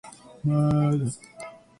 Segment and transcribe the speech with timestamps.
[0.43, 1.05] まーだ